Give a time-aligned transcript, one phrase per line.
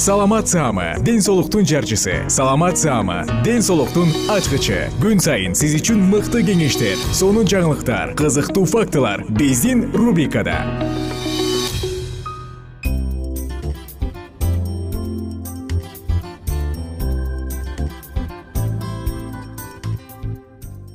[0.00, 2.24] саламат саама ден соолуктун жарчысы.
[2.28, 4.88] Саламат саама ден соолуктун ачкычы.
[4.96, 10.56] Күн сайын сиз үчүн мыкты кеңештер сонун жаңылыктар кызыктуу фактылар биздин рубрикада.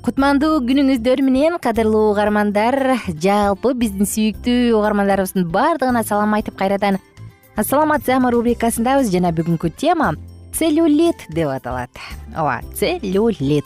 [0.01, 2.95] Кутмандуу күнүңүздөр менен кадырлуу угармандар.
[3.21, 6.97] Жалпы биздин сүйүктүү угармандарыбыздын баардыгына салам айтып кайрадан
[7.55, 10.13] ассаламатсызамы рубрикасындабыз жана бүгүнкү тема
[10.55, 11.89] целлюлит деп аталат.
[12.35, 13.65] Ооба целлюлит.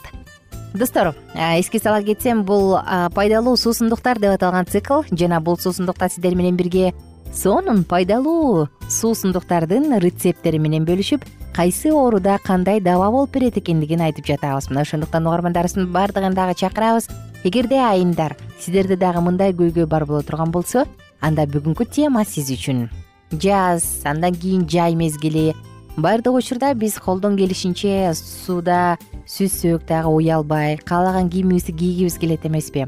[0.74, 2.78] Достор эске сала кетсем бул
[3.14, 6.94] пайдалуу суусундуктар деп аталган цикл жана бул суусундукта сиздер менен бирге
[7.34, 14.70] сонун пайдалуу суусундуктардын рецепттери менен бөлүшүп кайсы ооруда кандай daба болуп берет экендигин айтып жатабыз.
[14.70, 17.10] Мына ошондуктан угармандарыбыздын баардыгын дагы чакырабыз.
[17.42, 20.86] Эгерде айымдар сиздерде дагы мындай көйгөй бар боло турган болсо
[21.20, 22.88] анда бүгүнкү тема сиз үчүн
[23.32, 25.54] жаз андан кийин жай мезгили.
[25.96, 32.86] Баардык учурда биз колдон келишинче сууда сүзсөк дагы уялбай каалаган кийимибизди кийгибиз келет эмеспи.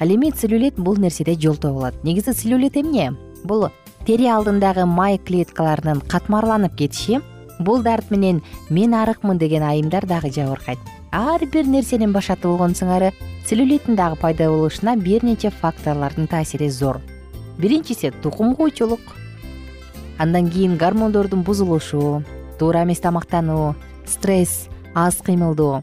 [0.00, 2.04] Ал эми целлюлит бул нерседе жолтоо болот.
[2.04, 3.14] Негизи целлюлит эмне?
[3.44, 3.68] Бул
[4.06, 7.20] тери алдындагы май клеткаларынын катмарланып кетиши
[7.58, 10.78] бул дарт менен мен арыкмын деген айымдар дагы жабыркайт.
[11.12, 13.12] Ар бир нерсенин башаты болгон сыңары
[13.46, 17.00] целлюлиттин дагы пайда болушуна бир нече факторлордун таасири зор.
[17.58, 19.00] Биринчиси тукум куучулук
[20.18, 22.22] андан кийин гормондордун бузулушу
[22.58, 23.74] туура эмес тамактануу
[24.04, 25.82] стресс аз кыймылдоо.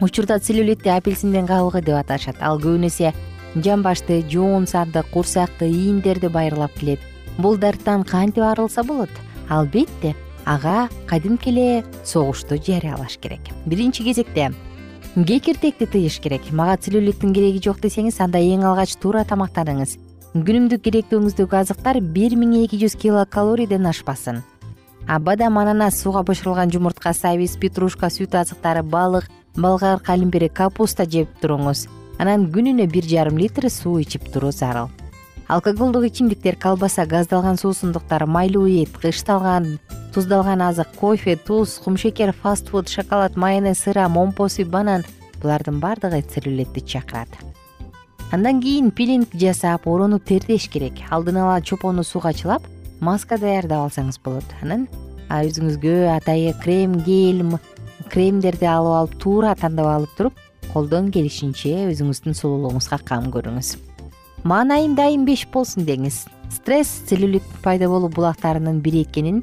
[0.00, 2.36] Учурда целлюлитти апельсиндин кабыгы деп аташат.
[2.40, 3.14] Ал көбүн эсе
[3.54, 7.00] жамбашты жоон сандык курсакты ийиндерди байырлап келет.
[7.38, 9.10] Бул дарттан кантип арылса болот?
[9.48, 13.40] Албетте ага кадимки эле согушту жарыялаш керек.
[13.66, 14.52] Биринчи кезекте
[15.14, 16.50] кекиртекти тыйыш керек.
[16.50, 19.98] Мага целлюлиттин кереги жок десеңиз анда эң алгач туура тамактаныңыз
[20.34, 24.40] күнүмдүк керектөөңүздөгү азыктар бир миң эки жүз килокалорийден ашпасын.
[25.06, 31.86] Бадам ананас сууга бышырылган жумуртка сабиз петрушка сүт азыктары балык болгар калимпири капуста жеп туруңуз.
[32.18, 34.90] Анан күнүнө бир жарым литр суу ичип туруу зарыл.
[35.46, 39.78] Алкоголдук ичимдиктер колбаса газдалган суусундуктар майлуу эт кышталган
[40.14, 45.06] туздалган азык кофе туз кумшекер фаст фуд шоколад майонез сыра момпосүй банан
[45.42, 47.53] булардын баардыгы целлюлитти чакырат
[48.32, 50.94] андан кийин пилинг жасап оронуп тертеш керек.
[51.10, 52.62] Алдын ала чопону сууга чылап
[53.00, 54.44] маска даярдап алсаңыз болот.
[54.62, 54.88] Анан
[55.30, 57.42] өзүңүзгө атайы крем гель
[58.10, 60.40] кремдерди алып алып туура тандап алып туруп
[60.72, 63.76] колдон келишинче өзүңүздүн сулуулугуңузга кам көрүңүз.
[64.44, 66.26] Маанайым дайым беш болсун деңиз.
[66.50, 69.42] Стресс целлюлит пайда болуу булактарынын бири экенин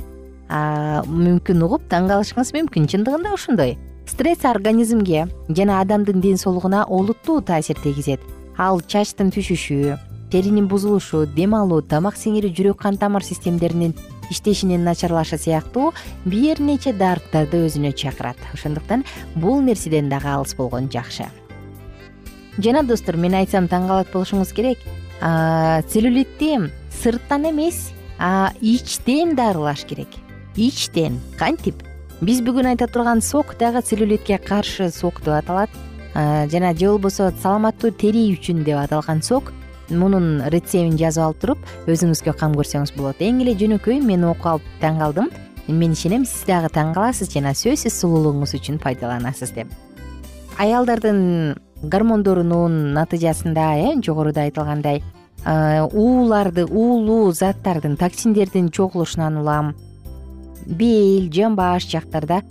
[0.52, 2.90] мүмкүн угуп таң калышыңыз мүмкүн.
[2.92, 8.20] Чындыгында ошондой стресс организмге жана адамдын ден соолугуна олуттуу таасир тийгизет
[8.58, 9.98] ал чачтын түшүшү
[10.32, 13.94] теринин бузулушу дем алуу тамак сиңирүү жүрөк кан тамыр системдеринин
[14.32, 15.92] иштешинин начарлашы сыяктуу
[16.26, 18.40] бир нече дарттарды өзүнө чакырат.
[18.54, 19.04] Ошондуктан
[19.36, 21.28] бул нерседен дагы алыс болгон жакшы.
[22.58, 24.80] Жана достор мен айтсам таң калат болушуңуз керек.
[25.22, 26.56] Целлюлитти
[27.02, 27.92] сырттан эмес
[28.62, 30.08] ичтен дарылаш керек.
[30.56, 31.84] Ичтен кантип?
[32.22, 35.70] Биз бүгүн айта турган сок дагы целлюлитке каршы сок деп аталат
[36.14, 39.54] жана же болбосо саламаттуу тери үчүн деп аталган сок
[39.90, 43.22] мунун рецептин жазып алып туруп өзүңүзгө кам көрсөңүз болот.
[43.22, 45.32] Эң эле жөнөкөй мен окуп алып таң калдым
[45.68, 49.72] мен ишенем сиз дагы таң каласыз жана сөзсүз сулуулугуңуз үчүн пайдаланасыз деп.
[50.60, 55.02] Аялдардын гормондорунун натыйжасында э жогоруда айтылгандай
[55.46, 59.76] ууларды уулуу заттардын токсиндердин чогулушунан улам.
[60.66, 62.44] Бел жамбаш жактарда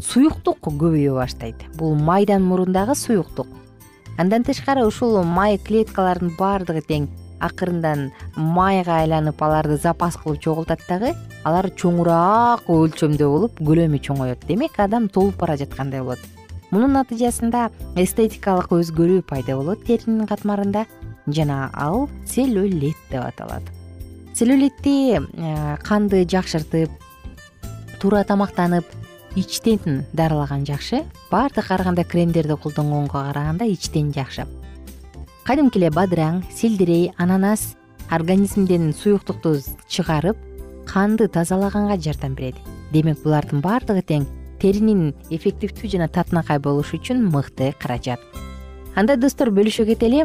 [0.00, 1.60] суюктук көбөйө баштайт.
[1.78, 3.46] Бул майдан мурундагы суюктук.
[4.18, 7.08] Андан тышкары ушул май клеткаларынын баардыгы тең.
[7.44, 11.12] Акырындан майга айланып аларды запас кылып чогултат дагы
[11.44, 14.46] алар чоңураак өлчөмдө болуп көлөмү чоңоет.
[14.48, 16.22] Демек адам толуп бара жаткандай болот.
[16.70, 17.68] Мунун натыйжасында
[18.00, 20.86] эстетикалык өзгөрүү пайда болот теринин катмарында.
[21.26, 23.62] Жана ал целлюлит деп аталат.
[24.34, 26.90] Целлюлитти э, канды жакшыртып
[28.00, 28.84] туура тамактанып
[29.36, 34.46] ичтен дарылаган жакшы баардык ар кандай кремдерди колдонгонго караганда ичтен жакшы.
[35.44, 37.74] Кадимки эле бадыраң селдирей ананас
[38.10, 39.58] организмден суюктукту
[39.88, 40.36] чыгарып
[40.86, 42.56] канды тазалаганга жардам берет.
[42.92, 44.26] Демек булардын баардыгы тең
[44.62, 48.20] теринин эффективдүү жана татынакай болушу үчүн мыкты каражат.
[48.94, 50.22] Анда достор бөлүшө кетели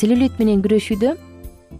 [0.00, 1.14] целлюлит менен күрөшүүдө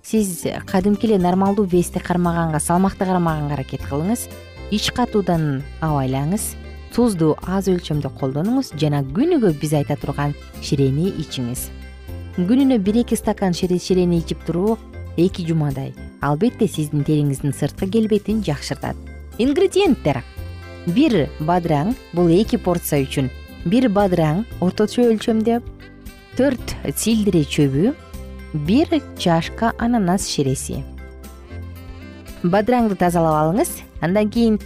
[0.05, 4.29] сиз кадимки эле нормалдуу вести кармаганга салмакты кармаганга аракет кылыңыз
[4.70, 6.50] ич катуудан абайлаңыз
[6.93, 11.69] тузду аз өлчөмдө колдонуңуз жана күнүгө биз айта турган ширени ичиңиз.
[12.37, 14.76] Күнүнө бир эки стакан ширени ичип туруу
[15.17, 15.94] эки жумадай.
[16.20, 18.97] Албетте сиздин териңиздин сырткы келбетин жакшыртат.
[19.38, 20.20] Ингредиенттер.
[20.87, 23.32] Бир бадыраң бул эки порция үчүн.
[23.65, 25.62] Бир бадыраң орточо өлчөмдө.
[26.37, 27.97] Төрт селдирей чөбү.
[28.69, 30.85] Бир чашка ананас ширеси
[32.43, 33.70] бадыраңды тазалап алыңыз.
[34.02, 34.58] Андан кийин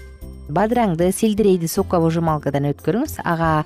[0.53, 3.21] бадыраңды селдирейди соковыжималкадан өткөрүңүз.
[3.25, 3.65] Ага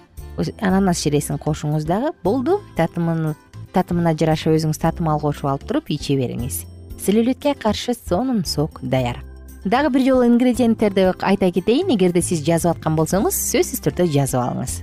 [0.60, 2.12] ананас ширесин кошуңуз дагы.
[2.24, 2.60] Болду.
[2.76, 6.64] Татымына жараша өзүңүз татымал кошуп алып туруп иче бериңиз.
[7.02, 9.22] Целлюлитке каршы сонун сок даяр.
[9.64, 11.90] Дагы бир жолу ингредиенттерди айта кетейин.
[11.90, 14.78] Эгерде сиз жазып аткан болсоңуз сөзсүз түрдө жазып алыңыз.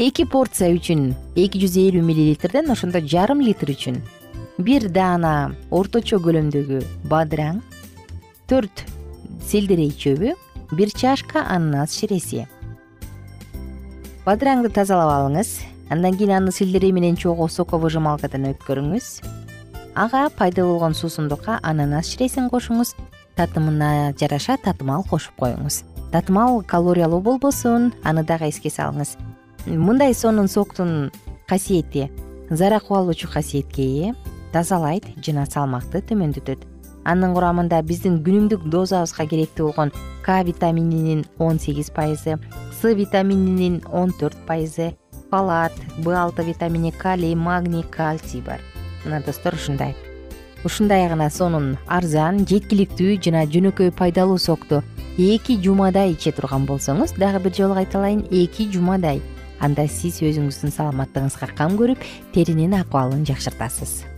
[0.00, 3.98] Эки порция үчүн эки жүз элүү миллилитрден ошондо жарым литр үчүн
[4.64, 7.60] бир даана орточо көлөмдөгү бадыраң
[8.50, 8.82] төрт
[9.46, 10.32] селдирей чөбү
[10.74, 12.48] бир чашка ананас ширеси.
[14.24, 15.52] Бадыраңды тазалап алыңыз.
[15.90, 19.10] Андан кийин аны селдирей менен чогуу соковыжималкадан өткөрүңүз.
[19.94, 22.96] Ага пайда болгон суусундукка ананас ширесин кошуңуз.
[23.38, 25.84] Татымына жараша татымал кошуп коюңуз.
[26.10, 29.14] Татымал калориялуу болбосун аны дагы эске салыңыз.
[29.66, 31.12] Мындай сонун соктун
[31.46, 32.10] касиети
[32.50, 34.14] заракуу алуучу касиетке ээ
[34.52, 36.69] тазалайт жана салмакты төмөндөтөт
[37.04, 39.92] анын курамында биздин күнүмдүк дозабызга керектүү болгон
[40.24, 42.38] к витамининин он сегиз пайызы
[42.80, 44.94] с витамининин он төрт пайызы
[45.30, 48.60] фалат б алты витамини калий магний кальций бар.
[49.04, 49.94] Мына достор ушундай.
[50.64, 54.82] Ушундай гана сонун арзан жеткиликтүү жана жөнөкөй пайдалуу сокту
[55.16, 59.22] эки жумадай иче турган болсоңуз дагы бир жолу кайталайын эки жумадай.
[59.60, 64.09] Анда сиз өзүңүздүн саламаттыгыңызга кам көрүп теринин акыбалын жакшыртасыз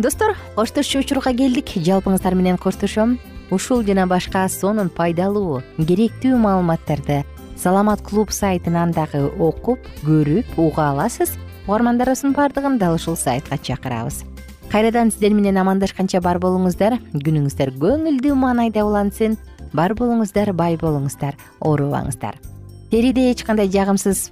[0.00, 1.76] достор коштошчу учурга келдик.
[1.76, 3.18] Жалпыңыздар менен коштошом.
[3.50, 7.24] Ушул жана башка сонун пайдалуу керектүү маалыматтарды
[7.56, 11.36] саламат клуб сайтынан дагы окуп көрүп уга аласыз.
[11.66, 14.24] Угармандарыбыздын баардыгын дал ушул сайтка чакырабыз.
[14.70, 16.96] Кайрадан сиздер менен амандашканча бар болуңуздар.
[17.12, 19.36] Күнүңүздөр көңүлдүү маанайда улансын.
[19.74, 22.40] Бар болуңуздар бай болуңуздар оорубаңыздар.
[22.90, 24.30] Териде эч кандай жагымсыз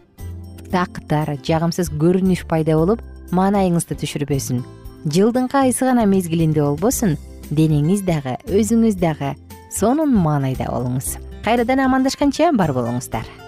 [0.72, 4.64] такыттар жагымсыз көрүнүш пайда болуп маанайыңызды түшүрбөсүн
[5.06, 7.16] жылдын кайсы гана мезгилинде болбосун
[7.50, 9.34] денеңиз дагы өзүңүз дагы
[9.72, 11.16] сонун маанайда болуңуз.
[11.44, 13.47] Кайрадан амандашканча бар болуңуздар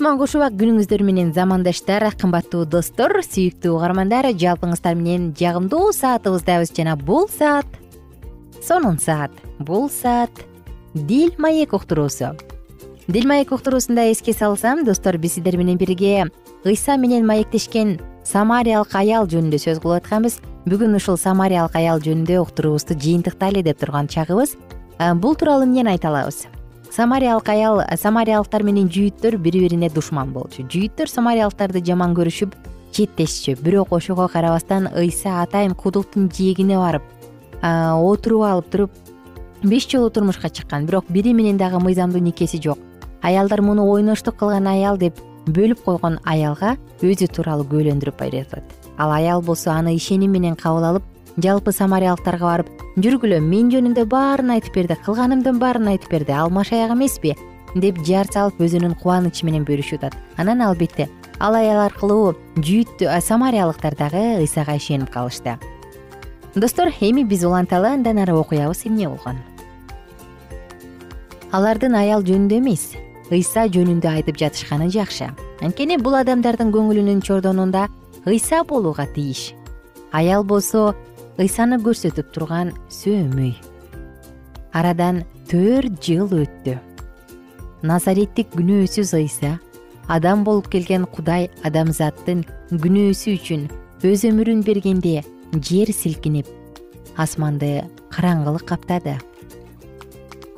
[0.00, 6.94] кутман куш убак күнүңүздөр менен замандаштар кымбаттуу достор сүйүктүү угармандар жалпыңыздар менен жагымдуу саатыбыздабыз жана
[6.96, 7.66] бул саат
[8.64, 10.30] сонун саат бул саат.
[10.94, 12.30] Дил маек уктуруусу.
[13.08, 16.30] Дил маек уктуруусунда эске салсам достор биз сиздер менен бирге
[16.64, 20.38] ыйса менен маектешкен самариялык аял жөнүндө сөз кылып атканбыз.
[20.64, 24.56] Бүгүн ушул самариялык аял жөнүндө уктуруубузду жыйынтыктайлы деп турган чагыбыз.
[25.20, 26.46] Бул тууралуу эмнени айта алабыз
[26.90, 30.66] самариялык аял самариялыктар менен жүйүттөр бири бирине душман болчу.
[30.66, 32.54] Жүйүттөр самариялыктарды жаман көрүшүп
[32.92, 33.56] четтешчү.
[33.62, 37.02] Бирок ошого карабастан ыйса атайын кудуктун жээгине барып
[37.62, 38.90] отуруп алып туруп
[39.62, 40.86] беш жолу турмушка чыккан.
[40.86, 42.78] Бирок бири менен дагы мыйзамдуу никеси жок.
[43.22, 48.64] Аялдар муну ойноштук кылган аял деп бөлүп койгон аялга өзү тууралуу күбөлөндүрүп айтат
[49.00, 51.02] ал аял болсо аны ишеним менен кабыл алып
[51.38, 56.92] жалпы самариялыктарга барып жүргүлө мен жөнүндө баарын айтып берди кылганымдын баарын айтып берди ал машаяк
[56.96, 57.36] эмеспи?
[57.74, 60.16] Деп жар салып өзүнүн кубанычы менен бөлүшүп атат.
[60.36, 61.08] Анан албетте
[61.38, 62.36] ал аял аркылуу
[63.20, 65.58] самариялыктар дагы ыйсага ишенип калышты.
[66.54, 69.38] Достор эми биз уланталы андан ары окуябыз эмне болгон?
[71.52, 72.96] Алардын аял жөнүндө эмес
[73.30, 75.30] ыйса жөнүндө айтып жатышканы жакшы.
[75.62, 77.86] Анткени бул адамдардын көңүлүнүн чордонунда
[78.26, 79.54] ыйса болууга тийиш.
[80.12, 80.96] Аял болсо
[81.40, 83.54] ыйсаны көрсөтүп турган сөөмөй.
[84.76, 86.76] Арадан төрт жыл өттү.
[87.82, 89.56] Назареттик күнөөсүз ыйса
[90.12, 93.66] адам болуп келген кудай адамзаттын күнөөсү үчүн
[94.04, 95.22] өз өмүрүн бергенде
[95.64, 96.46] жер силкинип
[97.16, 99.16] асманды караңгылык каптады.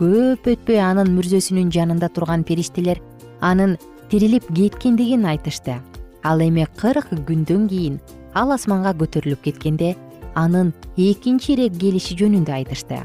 [0.02, 2.98] Көп өтпөй анын мүрзөсүнүн жанында турган периштелер
[3.40, 3.78] анын
[4.10, 5.78] тирилип кеткендигин айтышты.
[6.24, 8.00] Ал эми кырк күндөн кийин
[8.34, 9.94] ал асманга көтөрүлүп кеткенде
[10.34, 13.02] анын экинчи ирет келиши жөнүндө айтышты.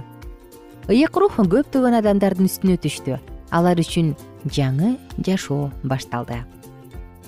[0.87, 3.17] Ыйык рух көптөгөн адамдардын үстүнө түштү.
[3.51, 4.13] Алар үчүн
[4.45, 6.43] жаңы жашоо башталды.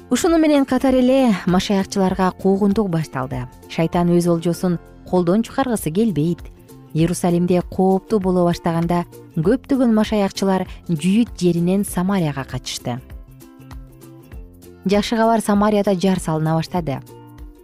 [0.09, 3.45] Ушуну менен катар эле машаякчыларга куугунтук башталды.
[3.69, 4.79] Шайтан өз олжосун
[5.09, 6.41] колдон чыгаргысы келбейт.
[6.93, 9.05] Иерусалимде кооптуу боло баштаганда
[9.37, 12.97] көптөгөн машаякчылар жүйүт жеринен самарияга качышты
[14.89, 16.99] жакшы кабар самарияда жар салына баштады.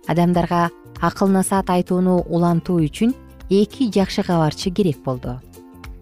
[0.08, 0.70] Адамдарга
[1.02, 3.14] акыл насаат айтууну улантуу үчүн
[3.50, 5.40] эки жакшы кабарчы керек болду.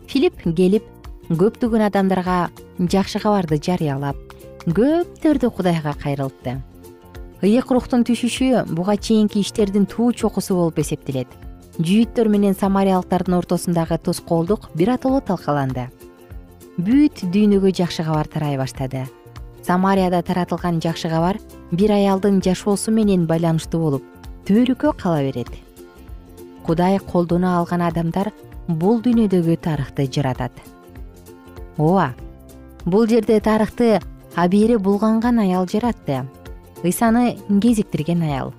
[0.07, 0.83] Филипп келип
[1.29, 4.17] көптөгөн адамдарга жакшы кабарды жарыялап
[4.67, 6.61] көптөрдү кудайга кайрылтты.
[7.43, 11.27] Ыйык рухтун түшүшү буга чейинки иштердин туу чокусу болуп эсептелет.
[11.79, 15.89] Жүйүттөр менен самариялыктардын ортосундагы тоскоолдук биротоло талкаланды.
[16.77, 19.03] Бүт дүйнөгө жакшы кабар тарай баштады.
[19.65, 24.12] Самарияда таратылган жакшы кабар бир аялдын жашоосу менен байланыштуу болуп
[24.47, 25.49] төөрүккө кала берет.
[26.65, 28.31] Кудай колдоно алган адамдар
[28.67, 30.51] бул дүйнөдөгү тарыхты жаратат
[31.77, 32.13] ооба
[32.85, 33.99] бул жерде тарыхты
[34.35, 36.23] абийири булганган аял жаратты
[36.83, 38.53] ыйсаны кезиктирген аял.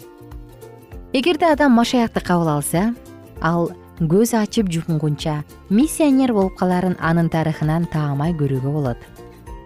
[1.12, 2.94] Эгерде адам машаякты кабыл алса
[3.40, 8.98] ал көз ачып жумгунча миссионер болуп каларын анын тарыхынан таамай көрүүгө болот.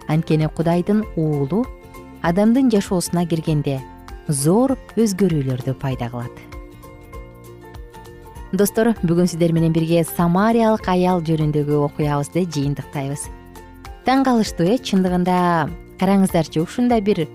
[0.08, 1.64] Анткени кудайдын уулу
[2.22, 3.80] адамдын жашоосуна киргенде
[4.28, 6.32] зор өзгөрүүлөрдү пайда кылат.
[8.52, 13.26] Достор бүгүн сиздер менен бирге самариялык аял жөнүндөгү окуябызды жыйынтыктайбыз.
[14.08, 15.68] Таң калыштуу э чындыгында
[16.00, 17.26] караңыздарчы ушундай бир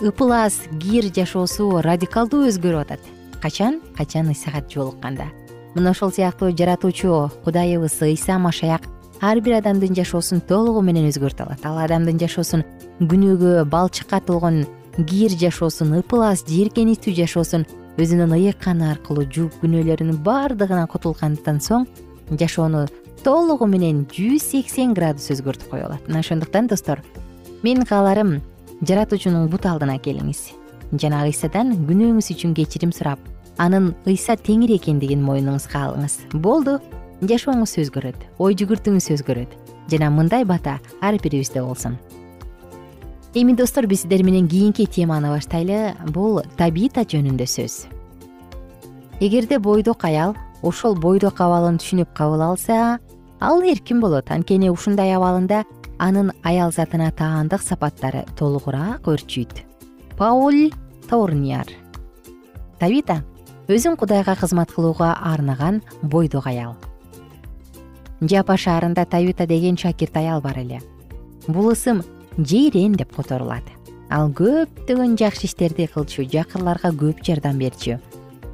[0.00, 3.00] ыпылас кир жашоосу радикалдуу өзгөрүп атат.
[3.42, 3.80] Качан?
[3.96, 5.28] Качан ыйсага жолукканда?
[5.74, 8.88] Мына ошол сыяктуу жаратуучу кудайыбыз ыйса машаяк
[9.20, 11.60] ар бир адамдын жашоосун толугу менен өзгөртө алат.
[11.64, 12.64] Ал адамдын жашоосун
[13.00, 14.64] күнөөгө балчыкка толгон
[14.96, 17.66] кир жашоосун ыпылас жийиркеничтүү жашоосун
[17.98, 21.86] өзүнүн ыйык каны аркылуу жууп күнөөлөрүнүн баардыгынан кутулгандан соң
[22.30, 22.86] жашоону
[23.26, 26.06] толугу менен жүз сексен градус өзгөртүп кое алат.
[26.06, 27.02] Мына ошондуктан достор
[27.62, 28.40] менин кааларым
[28.86, 30.52] жаратуучунун бут алдына келиңиз.
[30.94, 33.18] Жана ыйсадан күнөөңүз үчүн кечирим сурап
[33.58, 36.78] анын ыйса теңир экендигин мойнуңузга алыңыз болду
[37.22, 39.54] жашооңуз өзгөрөт ой жүгүртүүңүз өзгөрөт
[39.92, 41.98] жана мындай бата ар бирибизде болсун
[43.34, 45.94] эми достор биз сиздер менен кийинки теманы баштайлы.
[46.14, 47.86] Бул табита жөнүндө сөз.
[49.20, 52.98] Эгерде бойдок аял ошол бойдок абалын түшүнүп кабыл алса
[53.40, 54.30] ал эркин болот.
[54.30, 55.64] Анткени ушундай абалында
[55.98, 59.64] анын аял затына таандык сапаттары толугураак өрчүйт.
[60.16, 60.70] Пауль
[61.10, 61.66] торнияр
[62.78, 63.22] табита
[63.68, 66.76] өзүн кудайга кызмат кылууга арнаган бойдок аял.
[68.20, 70.80] Жапа шаарында табита деген шакирт аял бар эле.
[71.48, 72.02] Бул ысым
[72.38, 73.64] жейрен деп которулат
[74.14, 77.98] ал көптөгөн жакшы иштерди кылчу жакырларга көп жардам берчү.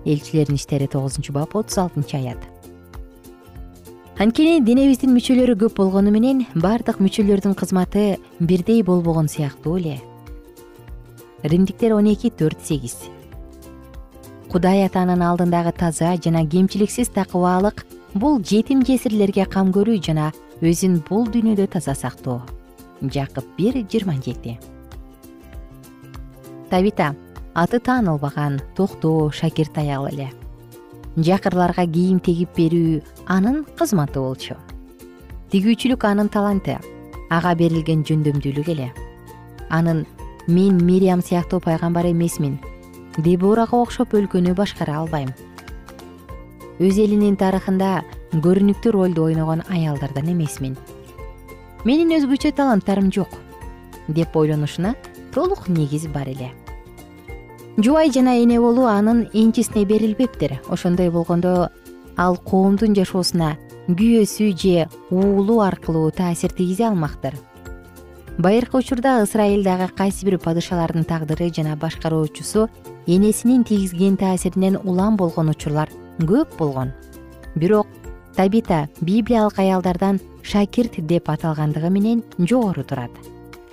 [0.05, 2.39] Элчилердин иштери тогузунчу бап отуз алтынчы аят.
[4.21, 9.99] Анткени денебиздин мүчөлөрү көп болгону менен баардык мүчөлөрдүн кызматы бирдей болбогон сыяктуу эле.
[11.43, 12.97] Римдиктер он эки төрт сегиз.
[14.51, 17.85] Кудай атанын алдындагы таза жана кемчиликсиз такыбаалык
[18.15, 22.43] бул жетим жесирлерге кам көрүү жана өзүн бул дүйнөдө таза сактоо
[23.03, 24.59] жакып бир жыйырма жети.
[26.71, 27.15] Табита
[27.55, 30.31] аты таанылбаган токтоо шакирт аял эле.
[31.17, 34.55] Жакырларга кийим тегип берүү анын кызматы болчу.
[35.51, 36.79] Тигүүчүлүк анын таланты
[37.31, 38.93] ага берилген жөндөмдүүлүк эле.
[39.69, 40.07] Анын
[40.47, 42.59] мен мириям сыяктуу пайгамбар эмесмин
[43.19, 45.31] дебурага окшоп өлкөнү башкара албайм
[46.81, 48.01] өз элинин тарыхында
[48.33, 50.77] көрүнүктүү ролду ойногон аялдардан эмесмин
[51.85, 53.33] менин өзгөчө таланттарым жок
[54.09, 54.95] деп ойлонушуна
[55.35, 56.51] толук негиз бар эле.
[57.79, 60.61] Жубай жана эне болуу анын энчисине берилбептир.
[60.69, 61.71] Ошондой болгондо
[62.17, 63.57] ал коомдун жашоосуна
[63.89, 67.35] күйөөсү же уулу аркылуу таасир тийгизе алмактыр.
[68.39, 72.69] Байыркы учурда ысрайылдагы кайсы бир падышалардын тагдыры жана башкаруучусу
[73.07, 76.93] энесинин тийгизген таасиринен улам болгон учурлар көп болгон.
[77.55, 77.87] Бирок
[78.37, 83.11] табита библиялык аялдардан шакирт деп аталгандыгы менен жогору турат.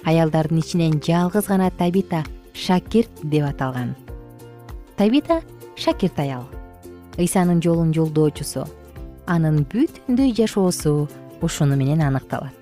[0.06, 3.96] Аялдардын ичинен жалгыз гана табита шакирт деп аталган.
[4.98, 5.42] Табита
[5.76, 6.46] шакирт аял.
[7.18, 8.68] Ыйсанын жолун жолдоочусу
[9.28, 11.08] анын бүтүндөй жашоосу
[11.44, 12.56] ушуну менен аныкталат.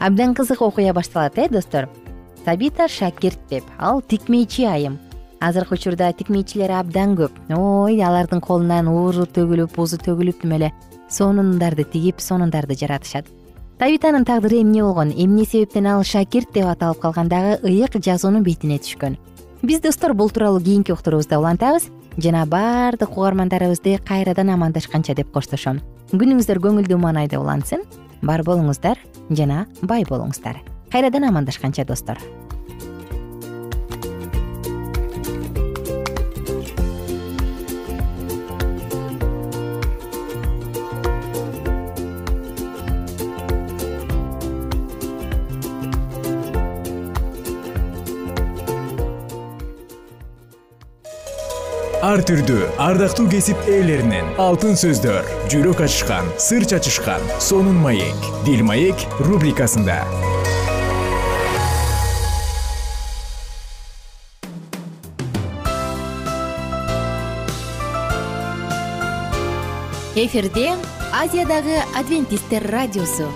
[0.00, 1.88] Абдан кызык окуя башталат э достор?
[2.44, 3.64] Табита шакирт деп.
[3.78, 4.98] Ал тикмейчи айым.
[5.40, 7.32] Азыркы учурда тикмейчилер абдан көп.
[7.52, 10.72] Ой алардын колунан ууру төгүлүп бузу төгүлүп тим эле
[11.14, 13.28] сонундарды тигип сонундарды жаратышат.
[13.78, 15.10] Табитанын тагдыры эмне болгон?
[15.10, 19.16] Эмне себептен ал шакирт деп аталып калган дагы ыйык жазуунун бетине түшкөн.
[19.62, 21.88] Биз достор бул тууралуу кийинки уктуруубузда улантабыз.
[22.16, 25.80] Жана баардык угармандарыбызды кайрадан амандашканча деп коштошом.
[26.12, 27.82] Күнүңүздөр көңүлдүү маанайда улансын.
[28.22, 29.00] Бар болуңуздар
[29.30, 30.62] жана бай болуңуздар.
[30.92, 32.20] Кайрадан амандашканча достор
[52.14, 59.02] ар түрдүү ардактуу кесип ээлеринен алтын сөздөр жүрөк ачышкан сыр чачышкан сонун маек дил маек
[59.26, 59.96] рубрикасында.
[70.14, 70.68] Эфирде
[71.10, 73.26] азиядагы адвентисттер радиосу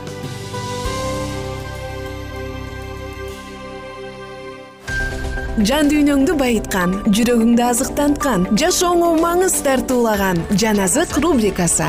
[5.67, 11.89] жан дүйнөңдү байыткан жүрөгүңдү азыктанткан жашооңо маңыз тартуулаган жан азык рубрикасы.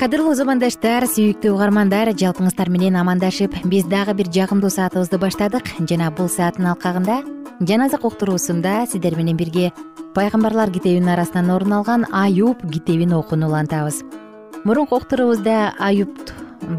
[0.00, 5.70] Кадырлуу замандаштар сүйүктүү угармандар жалпыңыздар менен амандашып биз дагы бир жагымдуу саатыбызды баштадык.
[5.88, 7.22] Жана бул сааттын алкагында
[7.62, 9.70] жан азык уктуруусунда сиздер менен бирге
[10.14, 14.02] пайгамбарлар китебинин арасынан орун алган аюб китебин окууну улантабыз.
[14.64, 16.14] Мурунку уктуруубузда аюб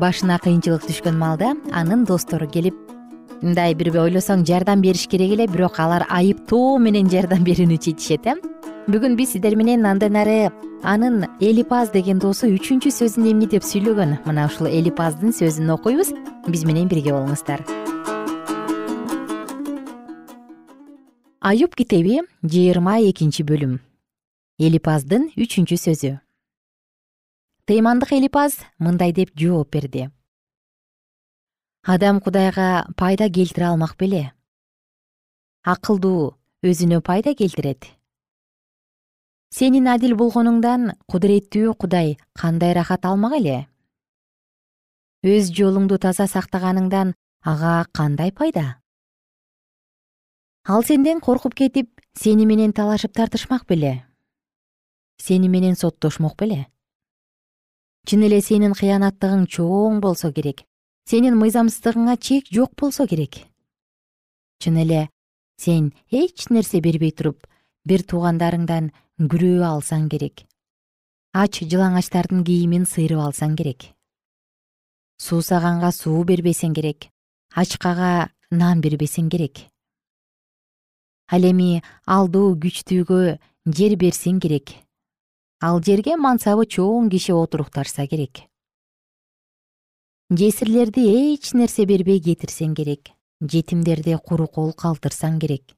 [0.02, 2.76] башына кыйынчылык түшкөн маалда анын достору келип
[3.42, 8.36] мындай бир ойлосоң жардам бериш керек эле бирок алар айыптоо менен жардам берүүнү чечишет э?
[8.88, 10.52] Бүгүн биз сиздер менен андан ары
[10.84, 14.20] анын элипаз деген досу үчүнчү сөзүн эмне деп сүйлөгөн.
[14.26, 16.14] Мына ушул элипаздын сөзүн окуйбуз
[16.48, 17.66] биз менен бирге болуңуздар
[21.46, 23.76] аюп китеби жыйырма экинчи бөлүм.
[24.58, 26.10] Элипаздын үчүнчү сөзү.
[27.70, 30.08] Тыймандык элипаз мындай деп жооп берди.
[31.86, 34.32] Адам кудайга пайда келтире алмак беле.
[35.62, 36.34] Акылдуу
[36.66, 37.86] өзүнө пайда келтирет.
[39.54, 43.60] Сенин адил болгонуңдан кудуреттүү кудай кандай рахат алмак эле?
[45.22, 47.14] Өз жолуңду таза сактаганыңдан
[47.46, 48.66] ага кандай пайда
[50.66, 54.06] ал сенден коркуп кетип сени менен талашып тартышмак беле.
[55.22, 56.66] Сени менен соттошмок беле.
[58.06, 60.64] Чын эле сенин кыянаттыгың чоң болсо керек.
[61.06, 63.46] Сенин мыйзамсыздыгыңа чек жок болсо керек.
[64.60, 65.10] Чын эле
[65.58, 67.46] сен эч нерсе бербей туруп
[67.86, 68.90] бир туугандарыңдан
[69.22, 70.48] күрөө алсаң керек.
[71.34, 73.92] Ач жылаңачтардын кийимин сыйрып алсаң керек.
[75.22, 77.12] Суусаганга суу бербесең керек.
[77.54, 79.68] Ачкага нан бербесең керек
[81.32, 84.76] ал эми алдуу күчтүүгө жер берсең керек.
[85.62, 88.46] Ал жерге мансабы чоң киши отурукташса керек.
[90.30, 93.12] Жесирлерди эч нерсе бербей кетирсең керек.
[93.42, 95.76] Жетимдерди куру кол калтырсаң керек.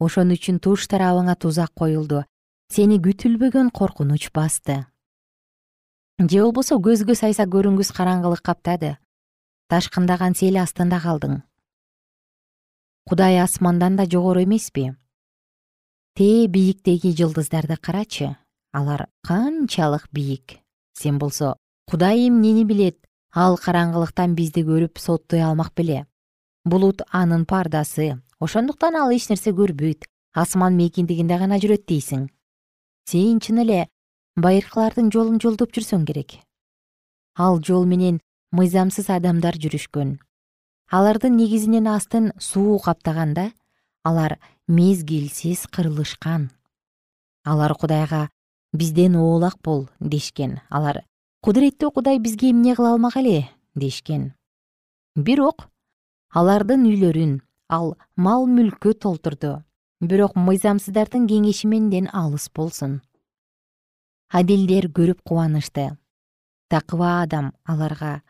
[0.00, 2.24] Ошон үчүн туш тарабыңа тузак коюлду.
[2.68, 4.84] Сени күтүлбөгөн коркунуч басты.
[6.20, 8.96] Же болбосо көзгө сайса көрүнгүс караңгылык каптады.
[9.68, 11.42] Ташкындаган сел астында калдың
[13.08, 14.92] кудай асмандан да жогору эмеспи?
[16.14, 18.36] Тээ бийиктеги жылдыздарды карачы.
[18.70, 20.60] Алар канчалык бийик
[20.92, 21.56] сен болсо
[21.88, 22.98] кудай эмнени билет?
[23.32, 26.04] Ал караңгылыктан бизди көрүп соттой алмак беле.
[26.64, 28.20] Булут анын пардасы.
[28.40, 30.04] Ошондуктан ал эч нерсе көрбөйт.
[30.34, 32.28] Асман мейкиндигинде гана жүрөт дейсиң.
[33.08, 33.88] Сен чын эле
[34.36, 36.44] байыркылардын жолун жолдоп жүрсөң керек.
[37.36, 38.20] Ал жол менен
[38.52, 40.18] мыйзамсыз адамдар жүрүшкөн
[40.90, 43.50] алардын негизинин астын суу каптаганда
[44.04, 46.50] алар мезгилсиз кырылышкан.
[47.44, 48.30] Алар кудайга
[48.72, 50.60] бизден оолак бол дешкен.
[50.70, 51.04] Алар
[51.44, 53.50] кудуреттүү кудай бизге эмне кыла алмак эле?
[53.74, 54.32] дешкен.
[55.14, 55.68] Бирок
[56.32, 59.62] алардын үйлөрүн ал мал мүлккө толтурду.
[60.00, 63.02] Бирок мыйзамсыздардын кеңеши менден алыс болсун.
[64.32, 65.98] Адилдер көрүп кубанышты.
[66.68, 68.22] Такыба адам аларга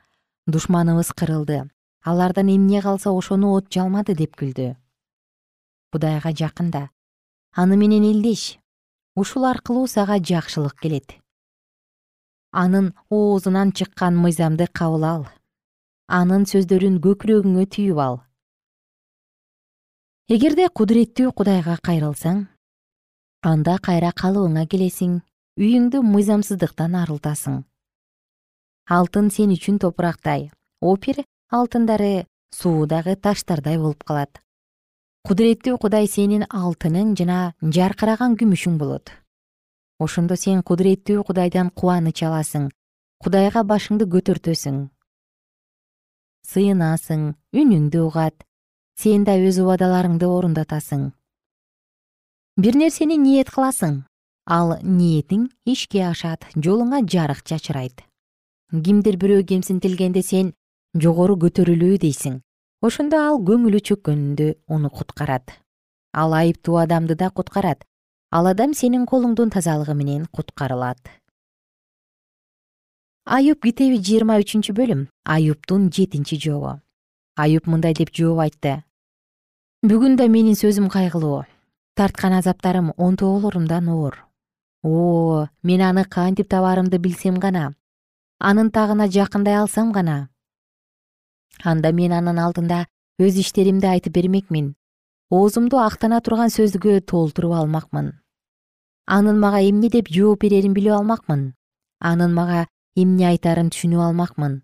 [0.46, 1.68] душманыбыз кырылды
[2.10, 4.74] алардан эмне калса ошону от жалмады деп күлдү.
[5.92, 6.88] Кудайга жакында.
[7.52, 8.58] Аны менен элдеш.
[9.14, 11.18] Ушул аркылуу сага жакшылык келет.
[12.52, 15.24] Анын оозунан чыккан мыйзамды кабыл ал.
[16.08, 18.22] Анын сөздөрүн көкүрөгүңө түйүп ал.
[20.28, 22.46] Эгерде кудуреттүү кудайга кайрылсаң
[23.46, 25.18] анда кайра калыбыңа келесиң
[25.58, 27.62] үйүңдү мыйзамсыздыктан арылтасың.
[28.90, 30.50] Алтын сен үчүн топурактай.
[30.80, 34.42] Опир алтындары суудагы таштардай болуп калат.
[35.24, 39.10] Кудуреттүү кудай сенин алтының жана жаркыраган күмүшүң болот.
[39.98, 42.68] Ошондо сен кудуреттүү кудайдан кубаныч аласың
[43.18, 44.88] кудайга башыңды көтөртөсүң.
[46.48, 48.44] Сыйынасың үнүңдү угат
[49.00, 51.10] сен да өз убадаларыңды орундатасың
[52.58, 54.02] бир нерсени ниет кыласың
[54.46, 58.04] ал ниетиң ишке ашат жолуңа жарык чачырайт.
[58.72, 60.54] Кимдир бирөө кемсинтилгенде сен
[60.96, 62.40] жогору көтөрүлүү дейсиң.
[62.80, 65.52] Ошондо ал көңүлү чөккөндө аны куткарат.
[66.14, 67.84] Ал айыптуу адамды да куткарат.
[68.30, 70.98] Ал адам сенин колуңдун тазалыгы менен куткарылат.
[73.26, 75.08] Аюп китеби жыйырма үчүнчү бөлүм.
[75.24, 76.80] Аюптун жетинчи жообу.
[77.36, 78.82] Аюп мындай деп жооп айтты.
[79.84, 81.44] Бүгүн да менин сөзүм кайгылуу.
[81.94, 84.24] Тарткан азаптарым онтоолорумдан оор.
[84.82, 87.74] О мен аны кантип табаарымды билсем гана?
[88.38, 90.28] Анын тагына жакындай алсам гана
[91.64, 92.86] анда мен анын алдында
[93.18, 94.74] өз иштеримди айтып бермекмин.
[95.30, 98.12] Оозумду актана турган сөзгө толтуруп алмакмын.
[99.06, 101.54] Анын мага эмне деп жооп берерин билип алмакмын.
[102.00, 102.66] Анын мага
[102.96, 104.62] эмне айтаарын түшүнүп алмакмын.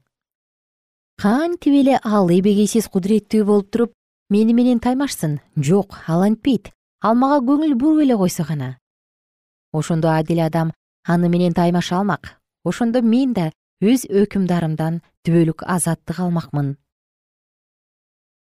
[1.21, 3.93] Кантип эле ал эбегейсиз кудуреттүү болуп туруп
[4.31, 5.41] мени менен таймашсын?
[5.57, 6.71] Жок ал антпейт.
[7.03, 8.79] Ал мага көңүл буруп эле койсо гана.
[9.73, 10.73] Ошондо адил адам
[11.07, 12.39] аны менен таймаша алмак.
[12.65, 13.51] Ошондо мен да
[13.83, 16.77] өз өкүмдарымдан түбөлүк азаттык алмакмын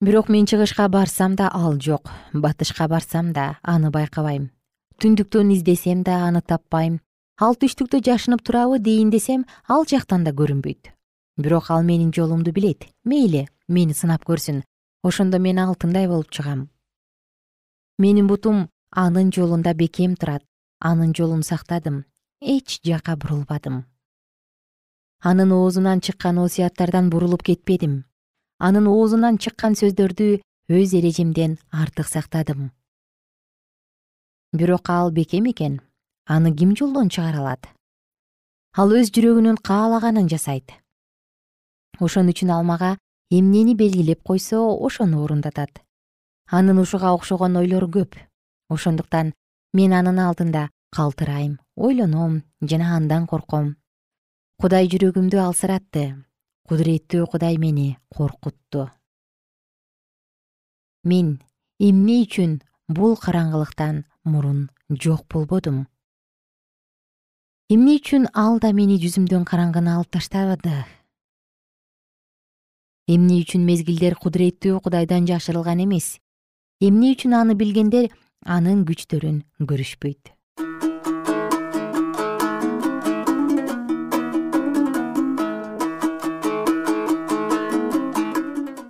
[0.02, 2.10] бирок мен чыгышка барсам да ал жок.
[2.34, 4.52] Батышка барсам да аны байкабайм.
[5.00, 7.02] Түндүктөн издесем да аны таппайм.
[7.40, 10.92] Ал түштүктө жашынып турабы дейин десем ал жактан да көрүнбөйт.
[11.38, 12.88] Бирок ал менин жолумду билет.
[13.04, 14.64] Мейли мени сынап көрсүн.
[15.04, 16.70] Ошондо мен алтындай болуп чыгам.
[17.98, 20.44] Менин бутум анын жолунда бекем турат.
[20.80, 22.06] Анын жолун сактадым.
[22.42, 23.86] Эч жака бурулбадым.
[25.22, 28.06] Анын оозунан чыккан осуяттардан бурулуп кетпедим
[28.60, 32.72] анын оозунан чыккан сөздөрдү өз эрежемден артык сактадым.
[34.52, 35.80] Бирок ал бекем экен
[36.26, 37.64] аны ким жолдон чыгара алат?
[38.76, 40.76] Ал өз жүрөгүнүн каалаганын жасайт.
[42.00, 42.98] Ошон үчүн ал мага
[43.32, 45.82] эмнени белгилеп койсо ошону орундатат.
[46.52, 48.20] Анын ушуга окшогон ойлору көп.
[48.70, 49.34] Ошондуктан
[49.74, 53.78] мен анын алдында калтырайм ойлоном жана андан корком.
[54.60, 56.26] Кудай жүрөгүмдү алсыратты
[56.70, 58.84] кудуреттүү кудай мени коркутту
[61.10, 61.32] мен
[61.82, 62.60] эмне үчүн
[63.00, 65.88] бул караңгылыктан мурун жок болбодум?
[67.74, 70.86] Эмне үчүн ал да мени жүзүмдөн караңгыны алып таштабады
[73.10, 76.20] эмне үчүн мезгилдер кудуреттүү кудайдан жашырылган эмес?
[76.80, 78.12] Эмне үчүн аны билгендер?
[78.46, 80.38] Анын күчтөрүн көрүшпөйт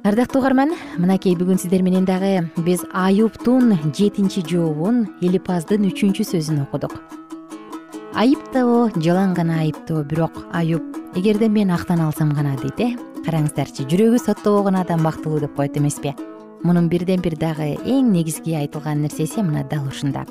[0.09, 6.95] ардактуу угарман мынакей бүгүн сиздер менен дагы биз аюптун жетинчи жообун элипаздын үчүнчү сөзүн окудук.
[8.17, 12.89] Айыптоо жалаң гана айыптоо бирок аюп эгерде мен актаналсам гана дейт э?
[13.27, 16.15] Караңыздарчы жүрөгү соттобогон адам бактылуу деп коет эмеспи?
[16.63, 20.25] Мунун бирден бир дагы эң негизги айтылган нерсеси мына дал ушунда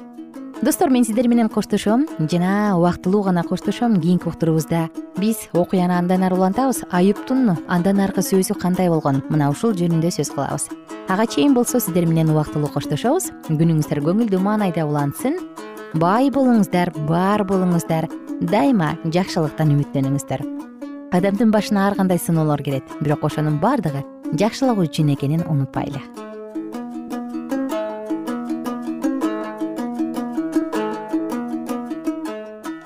[0.63, 2.07] достор мен сиздер менен коштошом.
[2.19, 4.91] Жана убактылуу гана коштошом кийинки уктуруубузда.
[5.17, 6.85] Биз окуяны андан ары улантабыз.
[6.91, 9.23] Айыптун андан аркы сөзү кандай болгон?
[9.29, 10.69] Мына ушул жөнүндө сөз кылабыз.
[11.09, 13.31] Ага чейин болсо сиздер менен убактылуу коштошобуз.
[13.49, 15.39] Күнүңүздөр көңүлдүү маанайда улансын.
[15.95, 18.09] Бай болуңуздар бар болуңуздар.
[18.41, 20.47] Дайыма жакшылыктан үмүттөнүңүздөр.
[21.13, 22.85] Адамдын башына ар кандай сыноолор келет.
[23.01, 24.05] Бирок ошонун баардыгы
[24.37, 26.28] жакшылык үчүн экенин унутпайлы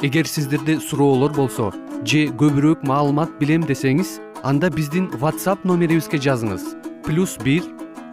[0.03, 1.71] эгер сиздерде суроолор болсо
[2.03, 6.65] же көбүрөөк маалымат билем десеңиз анда биздин whatsapp номерибизге жазыңыз.
[7.07, 7.63] Плюс бир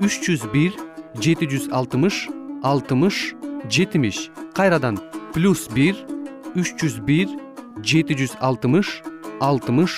[0.06, 0.78] үч жүз бир
[1.18, 2.28] жети жүз алтымыш
[2.62, 3.34] алтымыш
[3.74, 4.30] жетимиш.
[4.54, 5.02] Кайрадан
[5.34, 5.98] плюс бир
[6.54, 7.34] үч жүз бир
[7.82, 9.02] жети жүз алтымыш
[9.42, 9.98] алтымыш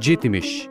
[0.00, 0.70] жетимиш